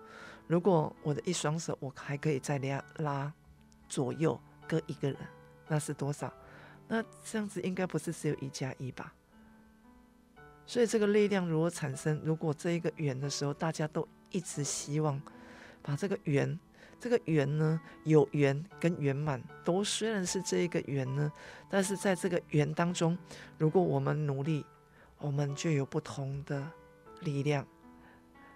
[0.48, 3.34] 如果我的一双手我还可以再拉拉
[3.88, 5.18] 左右各一个人，
[5.68, 6.32] 那是多少？
[6.88, 9.14] 那这样子应该不是只有一加一吧？
[10.66, 15.20] 所以这个力量如果产生，如果这一个圆的时候，大家都一直希望
[15.82, 16.60] 把这个圆，
[17.00, 21.32] 这个圆呢，有圆跟圆满都虽然是这一个圆呢，
[21.70, 23.18] 但是在这个圆当中，
[23.58, 24.66] 如果我们努力，
[25.18, 26.70] 我们就有不同的
[27.22, 27.66] 力量。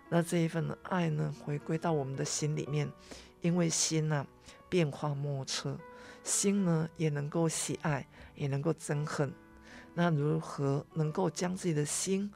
[0.10, 2.92] 那这一份爱呢，回归到我们的心里面，
[3.42, 4.28] 因为心呐、
[4.70, 5.80] 变化莫测。
[6.24, 9.34] 心呢，也能够喜爱，也能够憎恨。
[9.94, 12.32] 那如何能够将自己的心、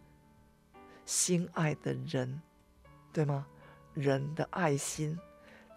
[1.06, 2.42] 心爱的人，
[3.14, 3.48] 对吗？
[3.94, 5.18] 人的爱心，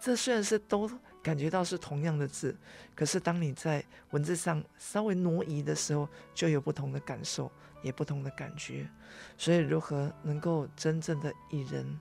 [0.01, 0.89] 这虽然是都
[1.21, 2.57] 感觉到是同样的字，
[2.95, 7.51] 可是当你在文字上稍微挪移的时候，就有不同的感受，
[7.83, 8.89] 也不同的感觉。
[9.37, 11.99] 所以，如何能够真正的以人、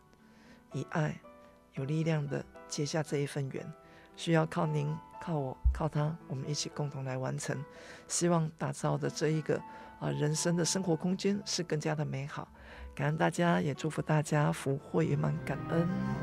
[0.73, 1.21] 以爱，
[1.75, 3.71] 有力量的结下这一份缘，
[4.17, 4.97] 需要靠您。
[5.23, 7.63] 靠我，靠他，我们一起共同来完成。
[8.09, 9.61] 希望打造的这一个
[9.99, 12.49] 啊人生的生活空间是更加的美好。
[12.95, 16.20] 感恩大家，也祝福大家福慧圆满，感恩。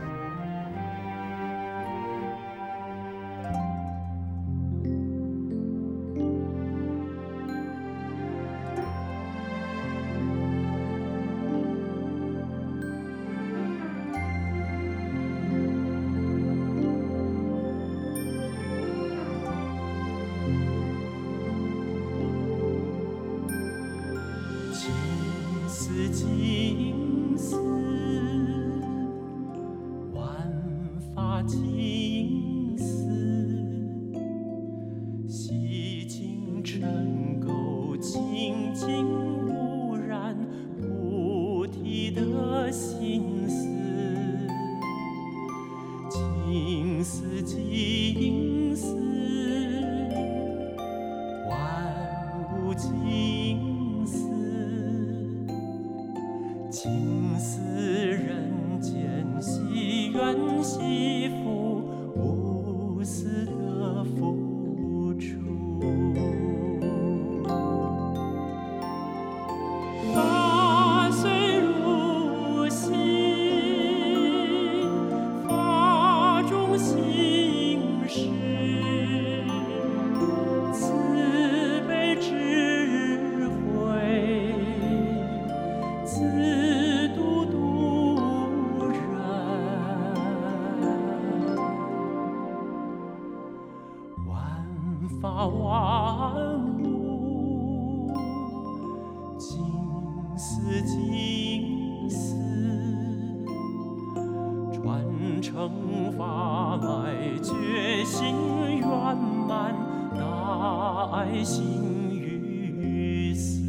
[111.12, 113.67] 爱心与死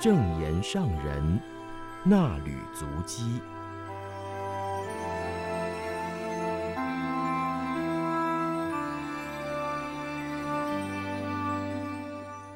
[0.00, 1.38] 正言上人
[2.02, 3.38] 那履足迹。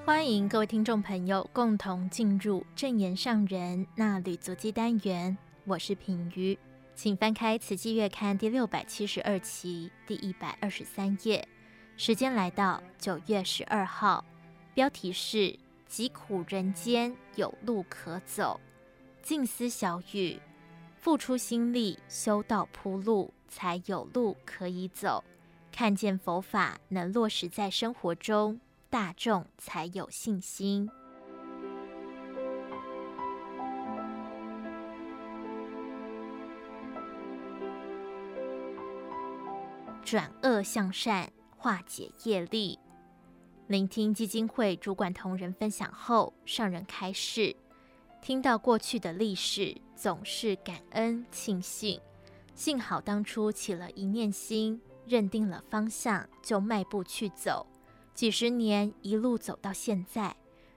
[0.06, 6.58] 欢迎各位听众朋友共同进入正言上人那履足迹单元，我是品瑜，
[6.94, 11.46] 请翻开《慈济月刊》第六百七十二期第一百二十三页，
[11.98, 14.24] 时间来到九月十二号，
[14.72, 15.58] 标题是。
[15.94, 18.60] 疾苦人间有路可走，
[19.22, 20.40] 静思小语，
[20.96, 25.22] 付出心力修道铺路，才有路可以走。
[25.70, 28.58] 看见佛法能落实在生活中，
[28.90, 30.90] 大众才有信心。
[40.02, 42.80] 转恶向善，化解业力。
[43.66, 47.56] 聆听基金会主管同仁分享后，上人开示：
[48.20, 51.98] 听到过去的历史，总是感恩庆幸，
[52.54, 57.66] 幸好当初起了一念心，认定了方向，就迈步去走，
[58.12, 60.36] 几十年一路走到现在，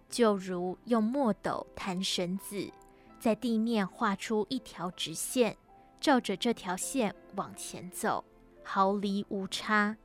[0.09, 2.71] 就如用墨斗弹绳子，
[3.19, 5.57] 在地面画出一条直线，
[5.99, 8.23] 照着这条线往前走，
[8.63, 9.97] 毫厘无差。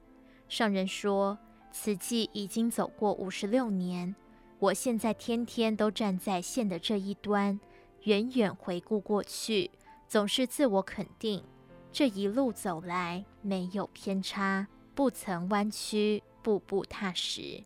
[0.49, 1.39] 上人说。
[1.73, 4.15] 此际已经走过五十六年，
[4.59, 7.59] 我现在天天都站在线的这一端，
[8.03, 9.71] 远远回顾过去，
[10.07, 11.43] 总是自我肯定：
[11.91, 17.65] 这一路走来没有偏差，不曾弯曲，步步踏实。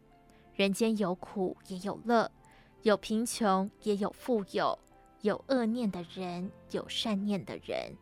[0.55, 2.31] 人间有苦也有乐，
[2.83, 4.79] 有贫穷也有富有，
[5.21, 7.95] 有恶念的人，有善念的人。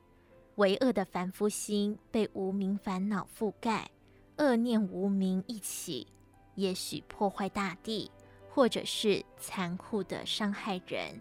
[0.56, 3.90] 为恶的凡夫心被无明烦恼覆盖。
[4.38, 6.06] 恶念无明一起，
[6.54, 8.10] 也许破坏大地，
[8.50, 11.20] 或者是残酷的伤害人。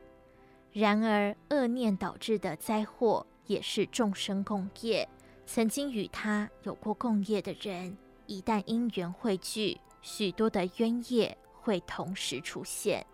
[0.71, 5.07] 然而，恶念导致的灾祸也是众生共业。
[5.45, 7.95] 曾经与他有过共业的人，
[8.25, 13.05] 一旦因缘汇聚，许多的冤业会同时出现。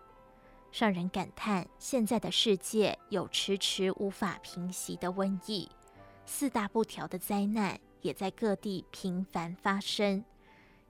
[0.72, 5.68] 让人感叹，现在的世界有迟迟无法平息的瘟疫，
[6.24, 7.78] 四大不调的灾难。
[8.02, 10.24] 也在各地频繁发生。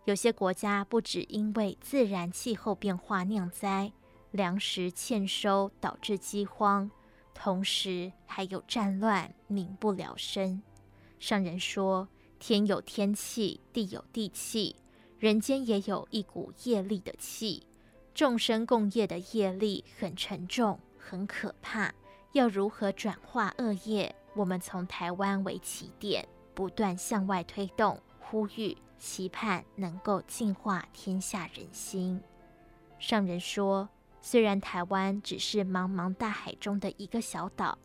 [0.05, 3.93] 有些国家不只因为自然气候变化酿灾，
[4.31, 6.91] 粮食欠收导致饥荒，
[7.35, 10.63] 同时还有战乱，民不聊生。
[11.19, 14.77] 上人说：天有天气，地有地气，
[15.19, 17.67] 人间也有一股业力的气。
[18.15, 21.95] 众生共业的业力很沉重，很可怕。
[22.33, 24.15] 要如何转化恶业？
[24.35, 26.27] 我们从台湾为起点。
[26.61, 32.21] 不断向外推动，呼吁、期盼能够净化天下人心。
[32.99, 33.89] 上人说，
[34.21, 37.79] 虽然台湾只是茫茫大海中的一个小岛，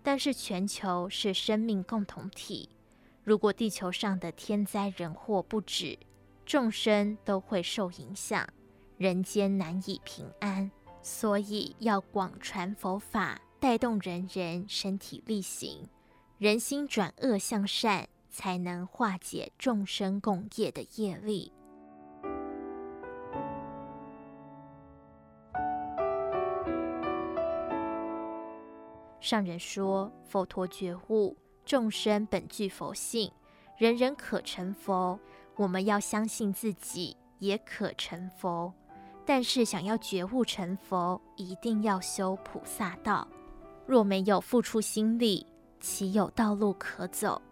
[0.00, 2.68] 但是全球是生命共同体。
[3.24, 5.98] 如果地球上的天灾人祸不止，
[6.46, 8.48] 众生都会受影响，
[8.96, 10.70] 人间难以平安。
[11.02, 15.88] 所以要广传佛法，带动人人身体力行，
[16.38, 18.08] 人心转恶向善。
[18.30, 21.52] 才能化解众生共业的业力。
[29.20, 33.30] 上人说：“佛陀觉悟，众生本具佛性，
[33.76, 35.20] 人人可成佛。
[35.56, 38.72] 我们要相信自己也可成佛，
[39.26, 43.28] 但是想要觉悟成佛，一定要修菩萨道。
[43.86, 45.46] 若没有付出心力，
[45.80, 47.42] 岂有道路可走？”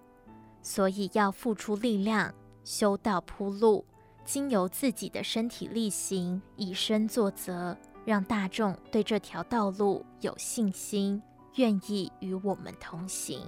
[0.62, 2.34] 所以要付出力量，
[2.64, 3.84] 修道铺路，
[4.24, 11.22] 经由自己的身体力行，以身作则，让大众对这条道路有信心，
[11.56, 13.40] 愿意与我们同行。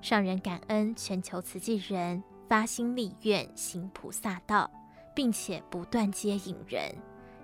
[0.00, 4.70] 上人感恩全球慈济人发心立愿行菩萨道，
[5.14, 6.94] 并且不断接引人。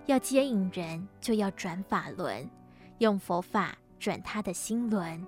[0.07, 2.49] 要接引人，就要转法轮，
[2.99, 5.26] 用佛法转他的心轮。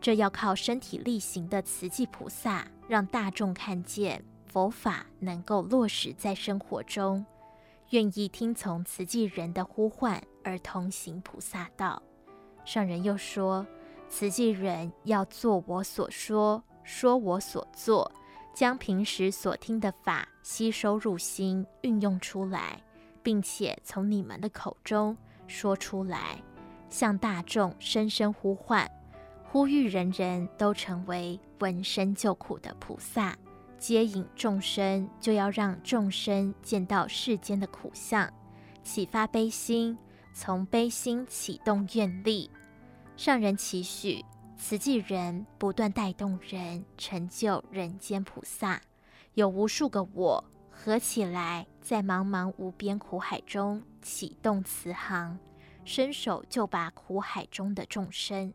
[0.00, 7.24] 这要靠身体力行的慈济菩萨，让大众看见佛法能够落实在生活中，
[7.90, 12.02] 愿意听从慈济人的呼唤而同行菩萨道。
[12.64, 13.66] 上人又说，
[14.08, 18.10] 慈济人要做我所说，说我所做，
[18.54, 22.82] 将平时所听的法吸收入心，运用出来，
[23.22, 25.14] 并且从你们的口中
[25.46, 26.42] 说出来，
[26.88, 28.90] 向大众深深呼唤，
[29.50, 33.34] 呼吁人人都成为闻声救苦的菩萨。
[33.78, 38.30] 接引众生，就要让众生见到世间的苦相，
[38.82, 39.96] 启发悲心，
[40.34, 42.50] 从悲心启动愿力。
[43.16, 44.22] 上人期许
[44.56, 48.78] 慈济人不断带动人成就人间菩萨，
[49.32, 55.38] 有无数个我合起来，在茫茫无边苦海中启动慈航，
[55.86, 58.52] 伸手就把苦海中的众生。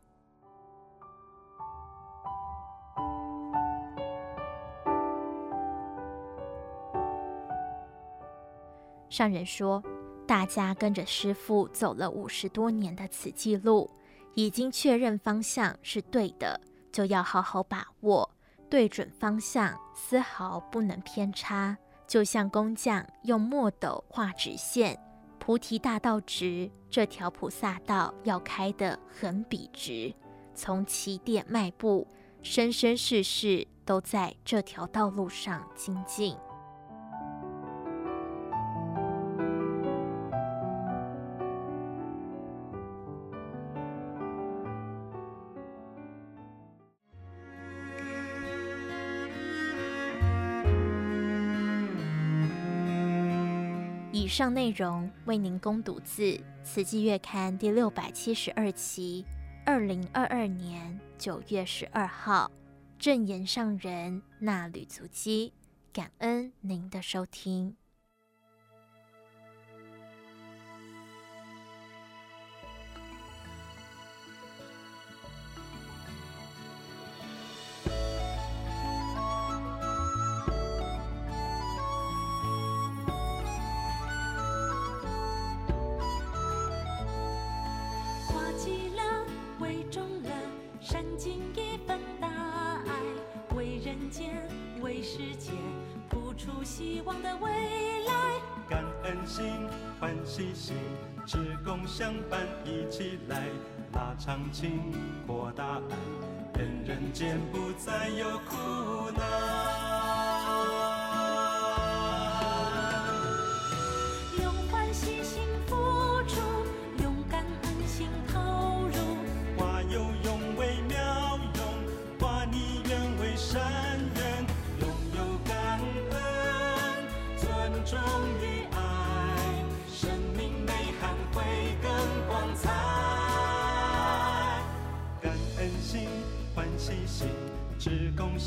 [9.13, 9.83] 上人说
[10.25, 13.87] ：“大家跟着师父走了五十多年的慈济路，
[14.33, 16.59] 已经确认方向是对的，
[16.91, 18.27] 就要好好把握，
[18.71, 21.77] 对准方向，丝毫不能偏差。
[22.07, 24.99] 就像工匠用墨斗画直线，
[25.37, 30.11] 菩提大道直，这条菩萨道要开得很笔直。
[30.55, 32.07] 从起点迈步，
[32.41, 36.35] 生生世世都在这条道路上精进。”
[54.33, 56.23] 上内容为您供读自
[56.63, 59.23] 《慈济月刊》第六百七十二期，
[59.63, 62.49] 二零二二年九月十二号，
[62.97, 65.53] 正言上人衲履足迹，
[65.93, 67.75] 感恩您的收听。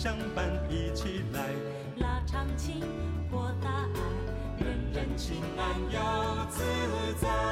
[0.07, 1.41] 相伴一起来，
[1.97, 2.81] 拉长情，
[3.29, 6.63] 扩大爱，人人情安又自
[7.21, 7.46] 在。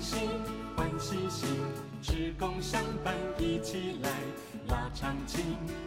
[0.00, 0.28] 心
[0.76, 1.48] 欢喜心
[2.02, 4.10] 职工上班一起来
[4.68, 5.83] 拉长情。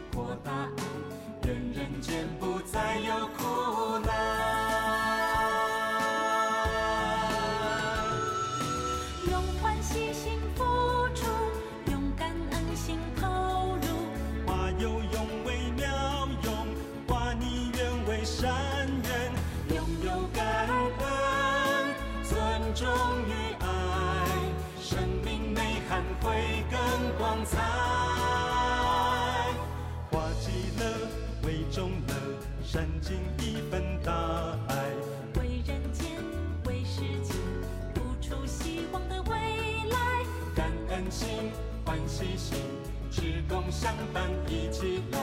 [43.71, 45.19] 上班一起来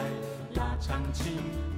[0.54, 1.73] 拉长情。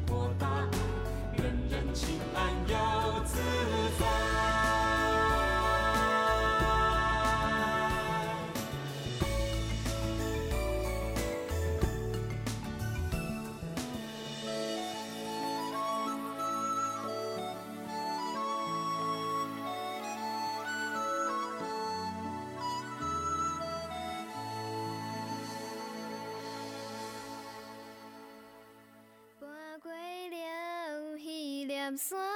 [31.86, 32.35] 放弃。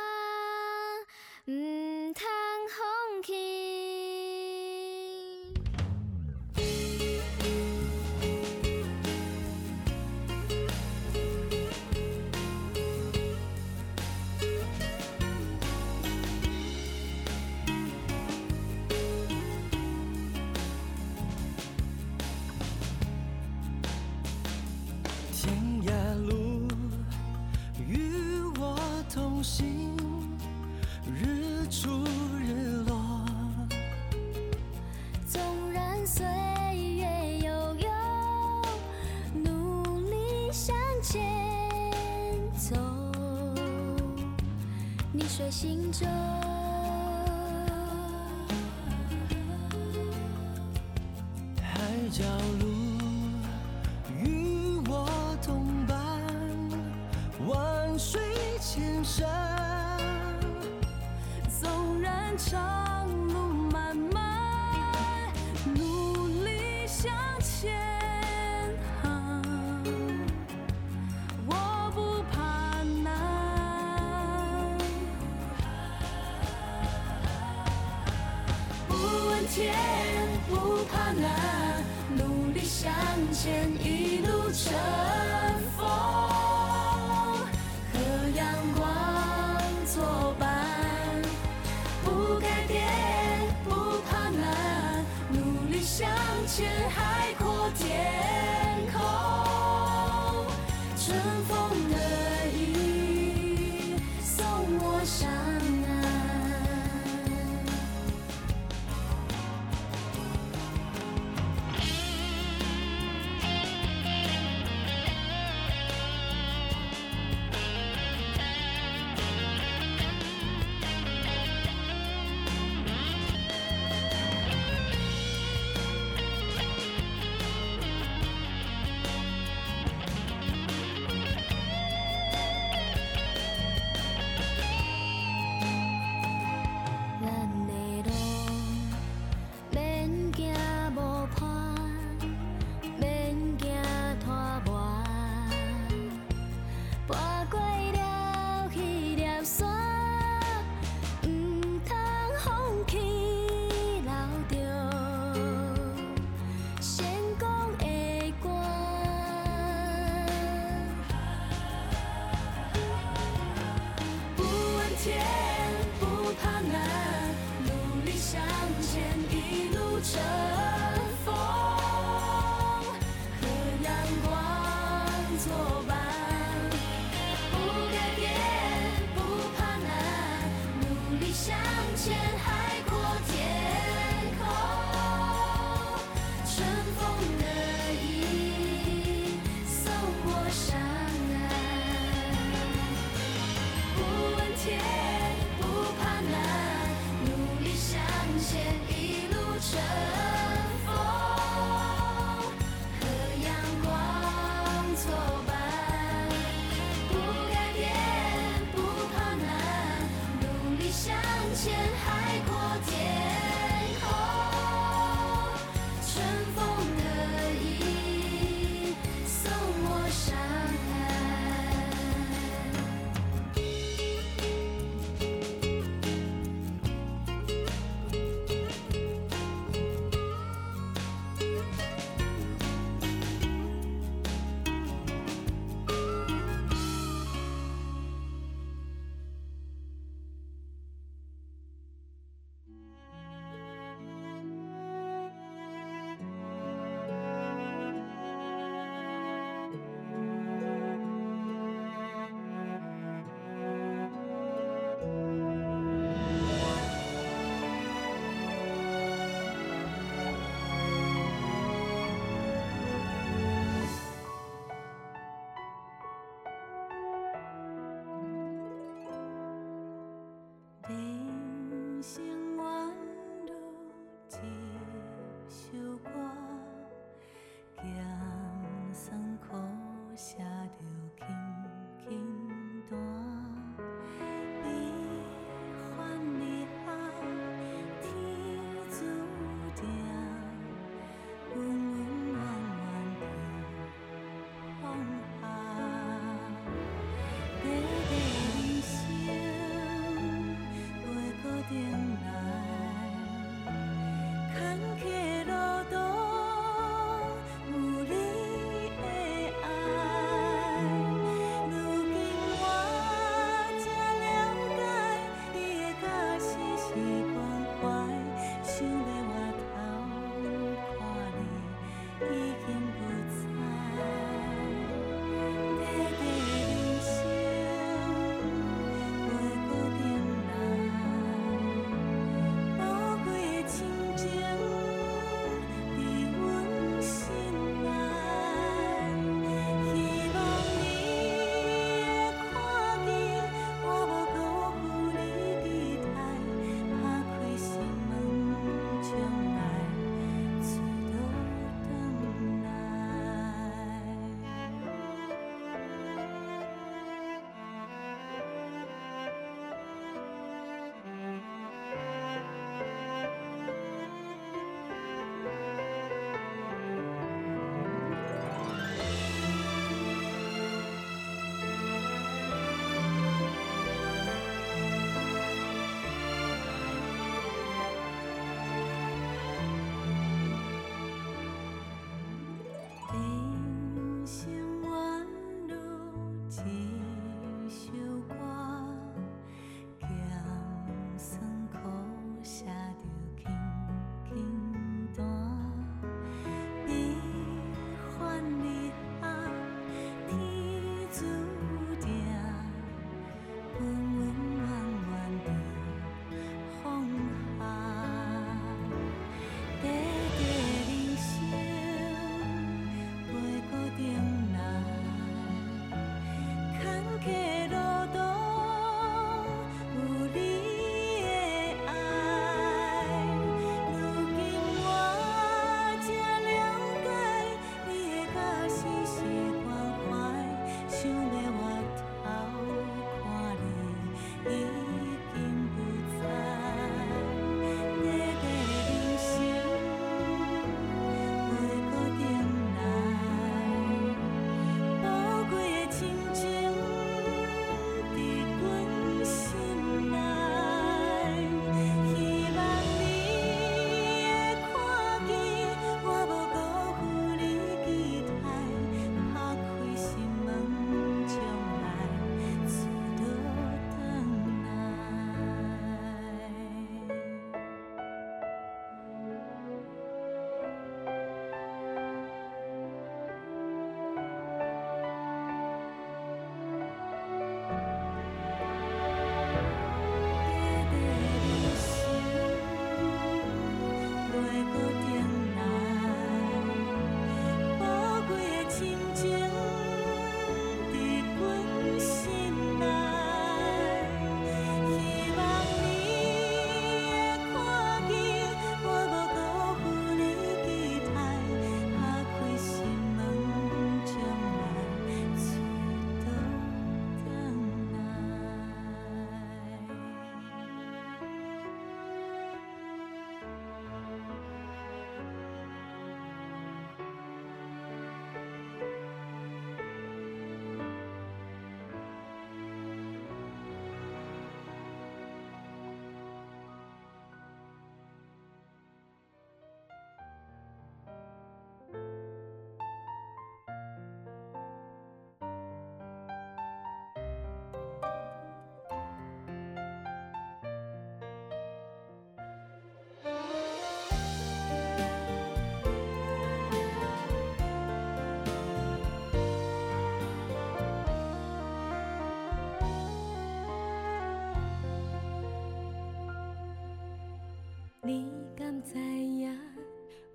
[83.42, 83.79] 向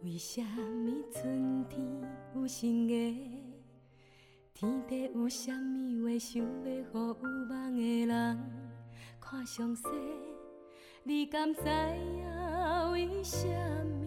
[0.04, 1.84] 为什么春天
[2.36, 3.14] 有新月？
[4.54, 8.40] 天地有什么话想要予有梦的人
[9.20, 9.84] 看详细？
[11.04, 13.48] 你敢知影为什
[13.88, 14.06] 么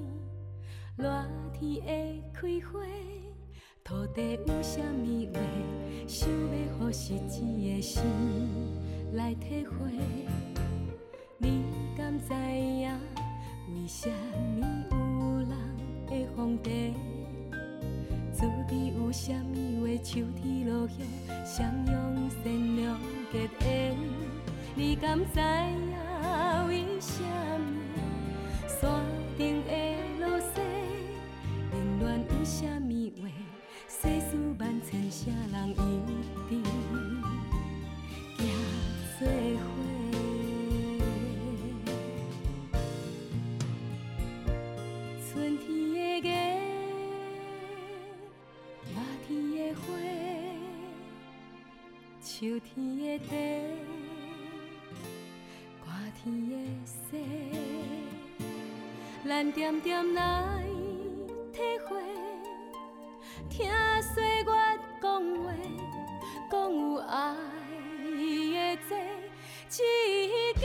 [0.96, 1.10] 热
[1.52, 2.78] 天会开花？
[3.82, 5.34] 土地有什么话
[6.06, 8.00] 想要予失志的心
[9.14, 9.90] 来体会？
[11.36, 11.64] 你
[11.96, 12.96] 敢知影？
[13.74, 14.08] 为什
[14.60, 14.96] 么有
[15.48, 15.52] 人
[16.06, 16.94] 会皇帝？
[18.38, 19.88] 滋味有什么话？
[20.00, 21.04] 秋天落叶，
[21.44, 22.96] 相拥善良
[23.32, 23.66] 结缘。
[24.76, 26.70] 你敢知影为
[27.00, 27.77] 甚物
[52.78, 53.18] 天的
[55.82, 56.52] 茶，寒天的
[56.86, 57.18] 雪，
[59.26, 60.62] 咱点点来
[61.52, 62.00] 体会，
[63.50, 63.68] 听
[64.14, 64.50] 岁月
[65.02, 65.04] 讲
[65.42, 65.52] 话，
[66.50, 67.34] 讲有爱
[68.88, 68.90] 的
[69.68, 69.76] 这
[70.14, 70.60] 一个，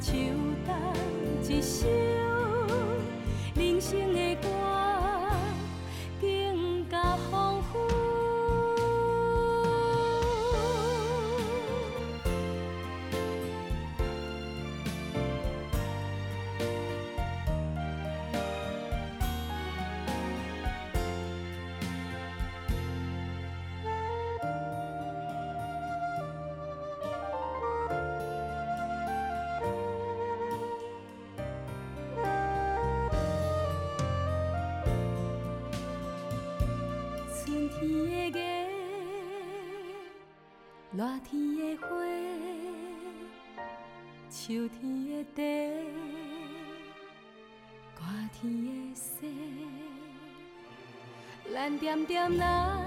[0.00, 0.39] 春夏
[41.00, 41.88] 夏天的花，
[44.28, 45.40] 秋天的
[47.96, 49.26] 茶，夏天的雪，
[51.54, 51.74] 咱
[52.36, 52.79] 来。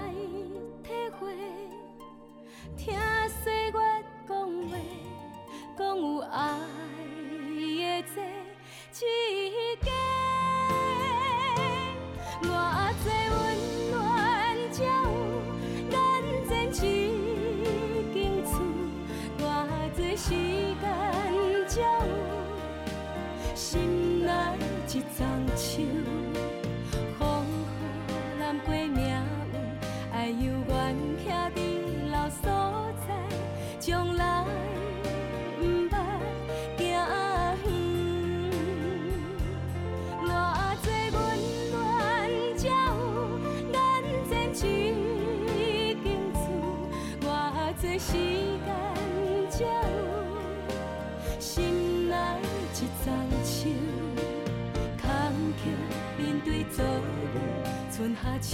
[25.54, 26.23] 秋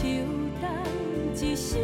[0.00, 0.24] 秋
[0.62, 1.76] 冬一首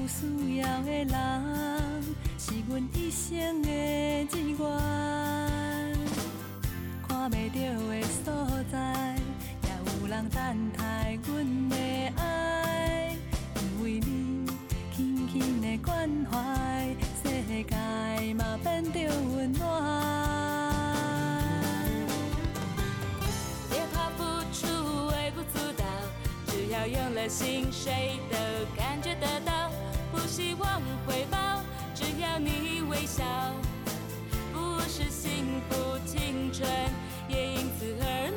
[0.00, 1.14] 有需要的人，
[2.38, 3.68] 是阮一生的
[4.30, 4.58] 志愿。
[7.06, 8.32] 看袂到的所
[8.72, 9.14] 在，
[9.62, 11.76] 也有人等待阮的
[12.16, 13.14] 爱，
[13.56, 14.46] 因为你
[14.96, 19.62] 轻轻的关怀，世界嘛变得温暖。
[23.68, 24.66] 别怕付出
[25.08, 25.84] 微不足道
[26.46, 28.36] 只要用了心，谁都
[28.74, 29.59] 感觉得到。
[30.30, 31.36] 希望回报，
[31.92, 33.24] 只要你微笑。
[34.52, 36.70] 不是幸福青春，
[37.28, 38.30] 也因此而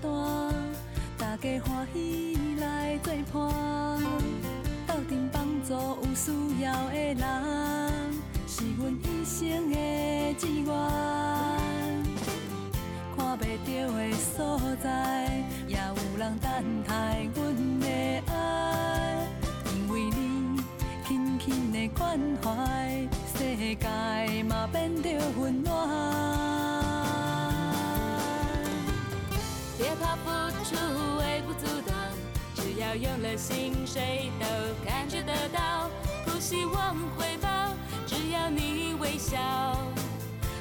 [0.00, 0.10] 单。
[1.18, 4.02] 大家欢喜来作伴，
[4.86, 6.32] 斗阵帮助有需
[6.62, 7.22] 要的人，
[8.46, 9.74] 是阮一生的
[10.38, 10.66] 志愿。
[13.16, 14.86] 看袂到的所在，
[15.68, 16.50] 也有人等
[16.86, 17.38] 待阮
[17.80, 17.86] 的
[18.32, 19.26] 爱，
[19.74, 20.60] 因为你
[21.06, 23.38] 轻轻的关怀，世
[23.76, 25.89] 界嘛变得温暖。
[32.90, 34.46] 要有了心，谁都
[34.84, 35.88] 感觉得到。
[36.24, 37.48] 不希望回报，
[38.04, 39.38] 只要你微笑。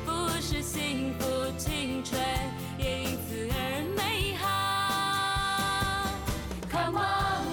[0.06, 1.26] 不是幸福
[1.58, 2.22] 青春，
[2.78, 4.46] 因此而美好。
[6.70, 7.49] Come on,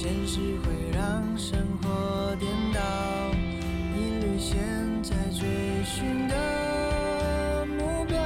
[0.00, 2.80] 现实会让生活颠倒，
[3.96, 4.56] 一缕线
[5.02, 5.42] 在追
[5.84, 8.16] 寻的目标，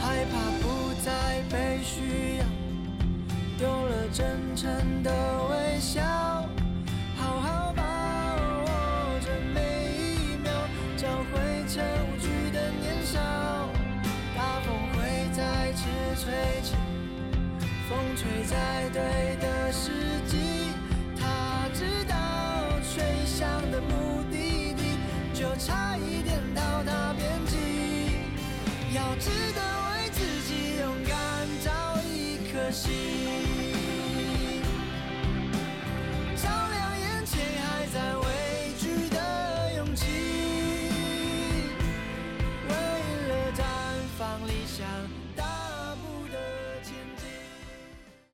[0.00, 0.32] 害怕
[0.62, 1.82] 不再被。
[1.82, 2.44] 需要，
[3.58, 5.10] 丢了真诚的
[23.72, 24.11] 向的